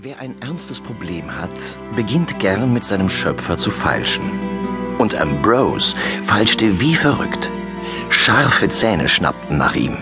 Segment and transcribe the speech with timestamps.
[0.00, 1.50] Wer ein ernstes Problem hat,
[1.96, 4.22] beginnt gern mit seinem Schöpfer zu feilschen.
[4.96, 7.48] Und Ambrose feilschte wie verrückt.
[8.08, 9.96] Scharfe Zähne schnappten nach ihm.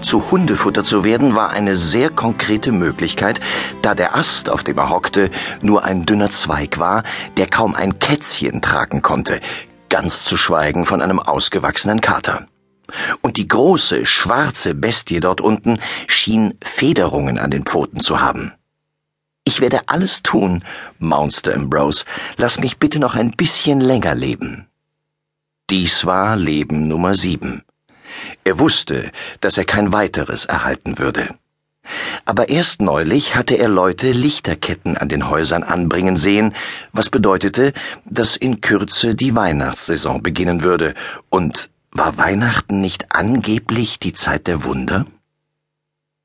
[0.00, 3.38] Zu Hundefutter zu werden war eine sehr konkrete Möglichkeit,
[3.82, 7.02] da der Ast, auf dem er hockte, nur ein dünner Zweig war,
[7.36, 9.42] der kaum ein Kätzchen tragen konnte,
[9.90, 12.46] ganz zu schweigen von einem ausgewachsenen Kater.
[13.20, 18.54] Und die große, schwarze Bestie dort unten schien Federungen an den Pfoten zu haben.
[19.48, 20.62] Ich werde alles tun,
[20.98, 22.04] maunzte Ambrose.
[22.36, 24.66] Lass mich bitte noch ein bisschen länger leben.
[25.70, 27.62] Dies war Leben Nummer sieben.
[28.44, 31.34] Er wusste, dass er kein weiteres erhalten würde.
[32.26, 36.54] Aber erst neulich hatte er Leute Lichterketten an den Häusern anbringen sehen,
[36.92, 37.72] was bedeutete,
[38.04, 40.92] dass in Kürze die Weihnachtssaison beginnen würde.
[41.30, 45.06] Und war Weihnachten nicht angeblich die Zeit der Wunder?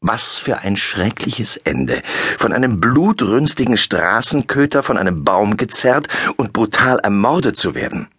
[0.05, 2.01] Was für ein schreckliches Ende.
[2.37, 8.09] Von einem blutrünstigen Straßenköter von einem Baum gezerrt und brutal ermordet zu werden.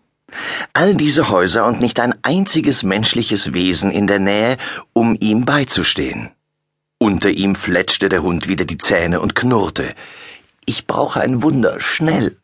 [0.73, 4.57] All diese Häuser und nicht ein einziges menschliches Wesen in der Nähe,
[4.95, 6.31] um ihm beizustehen.
[6.97, 9.95] Unter ihm fletschte der Hund wieder die Zähne und knurrte.
[10.65, 12.39] Ich brauche ein Wunder, schnell.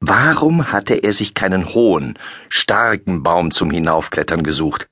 [0.00, 4.88] Warum hatte er sich keinen hohen, starken Baum zum Hinaufklettern gesucht?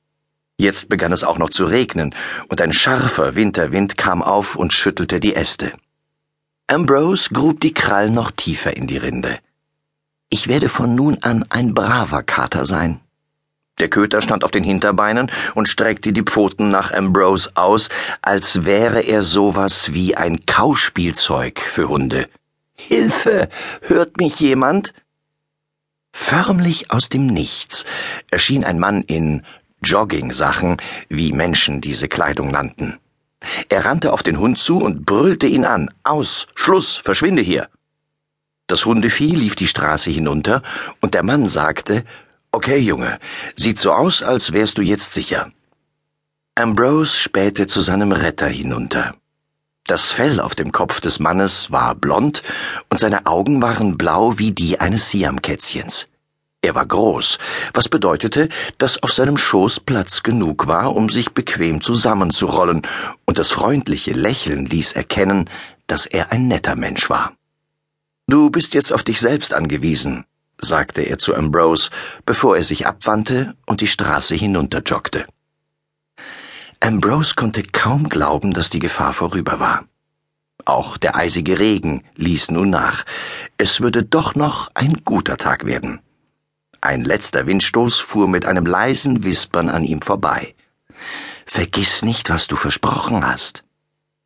[0.62, 2.14] Jetzt begann es auch noch zu regnen,
[2.46, 5.72] und ein scharfer Winterwind kam auf und schüttelte die Äste.
[6.68, 9.40] Ambrose grub die Krallen noch tiefer in die Rinde.
[10.30, 13.00] Ich werde von nun an ein braver Kater sein.
[13.80, 17.88] Der Köter stand auf den Hinterbeinen und streckte die Pfoten nach Ambrose aus,
[18.22, 22.28] als wäre er sowas wie ein Kauspielzeug für Hunde.
[22.76, 23.48] Hilfe!
[23.80, 24.94] Hört mich jemand?
[26.12, 27.84] Förmlich aus dem Nichts
[28.30, 29.42] erschien ein Mann in
[29.82, 30.76] Jogging-Sachen,
[31.08, 32.98] wie Menschen diese Kleidung nannten.
[33.68, 35.90] Er rannte auf den Hund zu und brüllte ihn an.
[36.04, 37.68] Aus, Schluss, verschwinde hier.
[38.66, 40.62] Das Hundevieh lief die Straße hinunter,
[41.00, 42.04] und der Mann sagte,
[42.52, 43.18] Okay, Junge,
[43.56, 45.50] sieht so aus, als wärst du jetzt sicher.
[46.54, 49.14] Ambrose spähte zu seinem Retter hinunter.
[49.84, 52.42] Das Fell auf dem Kopf des Mannes war blond,
[52.88, 56.08] und seine Augen waren blau wie die eines Siamkätzchens.
[56.64, 57.38] Er war groß,
[57.74, 62.82] was bedeutete, dass auf seinem Schoß Platz genug war, um sich bequem zusammenzurollen,
[63.24, 65.50] und das freundliche Lächeln ließ erkennen,
[65.88, 67.32] dass er ein netter Mensch war.
[68.28, 70.24] Du bist jetzt auf dich selbst angewiesen,
[70.60, 71.90] sagte er zu Ambrose,
[72.24, 75.26] bevor er sich abwandte und die Straße hinunterjoggte.
[76.78, 79.84] Ambrose konnte kaum glauben, dass die Gefahr vorüber war.
[80.64, 83.04] Auch der eisige Regen ließ nun nach.
[83.58, 86.00] Es würde doch noch ein guter Tag werden.
[86.84, 90.56] Ein letzter Windstoß fuhr mit einem leisen Wispern an ihm vorbei.
[91.46, 93.62] Vergiss nicht, was du versprochen hast.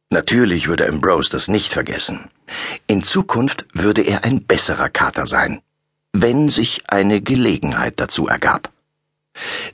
[0.08, 2.30] Natürlich würde Ambrose das nicht vergessen.
[2.86, 5.60] In Zukunft würde er ein besserer Kater sein,
[6.14, 8.72] wenn sich eine Gelegenheit dazu ergab.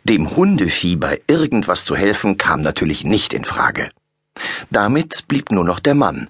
[0.02, 3.90] Dem Hundevieh bei irgendwas zu helfen kam natürlich nicht in Frage.
[4.70, 6.28] Damit blieb nur noch der Mann,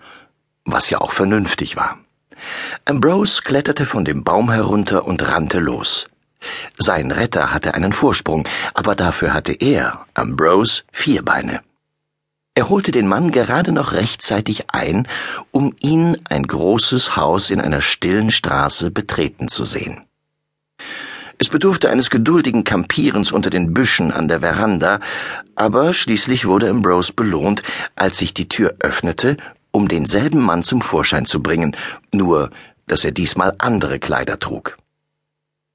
[0.67, 1.99] was ja auch vernünftig war.
[2.85, 6.11] Ambrose kletterte von dem Baum herunter und rannte los.
[6.79, 11.61] Sein Retter hatte einen Vorsprung, aber dafür hatte er, Ambrose, vier Beine.
[12.55, 15.09] Er holte den Mann gerade noch rechtzeitig ein,
[15.53, 20.03] um ihn ein großes Haus in einer stillen Straße betreten zu sehen.
[21.39, 25.01] Es bedurfte eines geduldigen Kampierens unter den Büschen an der Veranda,
[25.55, 27.63] aber schließlich wurde Ambrose belohnt,
[27.97, 29.39] als sich die Tür öffnete,
[29.71, 31.75] um denselben Mann zum Vorschein zu bringen,
[32.13, 32.51] nur
[32.87, 34.77] dass er diesmal andere Kleider trug.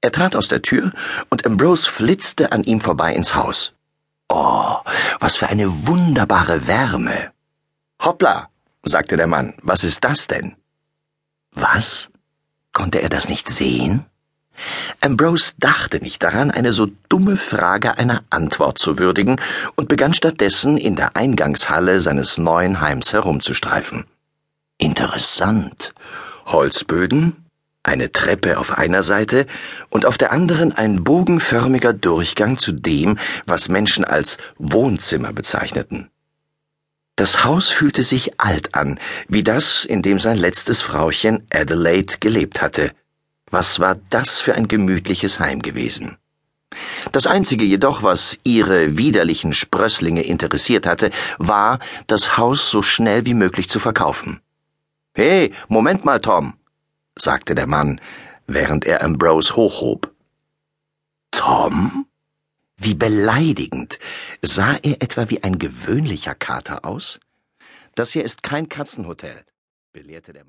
[0.00, 0.92] Er trat aus der Tür
[1.28, 3.72] und Ambrose flitzte an ihm vorbei ins Haus.
[4.28, 4.76] Oh,
[5.18, 7.32] was für eine wunderbare Wärme.
[8.02, 8.48] Hoppla,
[8.84, 10.56] sagte der Mann, was ist das denn?
[11.52, 12.10] Was?
[12.72, 14.04] Konnte er das nicht sehen?
[15.00, 19.40] Ambrose dachte nicht daran, eine so dumme Frage einer Antwort zu würdigen
[19.76, 24.04] und begann stattdessen in der Eingangshalle seines neuen Heims herumzustreifen.
[24.78, 25.92] Interessant.
[26.46, 27.47] Holzböden,
[27.88, 29.46] eine Treppe auf einer Seite
[29.88, 36.10] und auf der anderen ein bogenförmiger Durchgang zu dem, was Menschen als Wohnzimmer bezeichneten.
[37.16, 42.62] Das Haus fühlte sich alt an, wie das, in dem sein letztes Frauchen Adelaide gelebt
[42.62, 42.92] hatte.
[43.50, 46.16] Was war das für ein gemütliches Heim gewesen?
[47.10, 53.34] Das Einzige jedoch, was ihre widerlichen Sprösslinge interessiert hatte, war, das Haus so schnell wie
[53.34, 54.40] möglich zu verkaufen.
[55.14, 56.54] Hey, Moment mal, Tom,
[57.20, 58.00] sagte der Mann,
[58.46, 60.12] während er Ambrose hochhob.
[61.30, 62.06] Tom?
[62.76, 63.98] Wie beleidigend.
[64.42, 67.20] Sah er etwa wie ein gewöhnlicher Kater aus?
[67.94, 69.44] Das hier ist kein Katzenhotel.
[69.92, 70.44] belehrte der